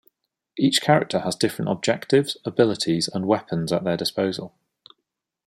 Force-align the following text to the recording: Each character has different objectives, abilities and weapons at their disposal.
Each 0.57 0.81
character 0.81 1.19
has 1.19 1.35
different 1.35 1.69
objectives, 1.69 2.35
abilities 2.43 3.07
and 3.07 3.27
weapons 3.27 3.71
at 3.71 3.83
their 3.83 3.97
disposal. 3.97 4.55